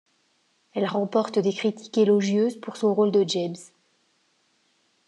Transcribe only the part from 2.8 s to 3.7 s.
rôle de James.